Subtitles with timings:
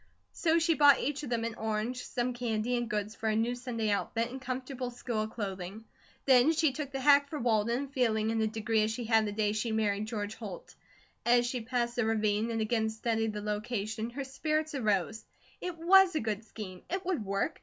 [0.33, 3.53] So she bought each of them an orange, some candy, and goods for a new
[3.53, 5.85] Sunday outfit and comfortable school clothing.
[6.25, 9.31] Then she took the hack for Walden, feeling in a degree as she had the
[9.31, 10.73] day she married George Holt.
[11.23, 15.23] As she passed the ravine and again studied the location her spirits arose.
[15.61, 16.81] It WAS a good scheme.
[16.89, 17.59] It would work.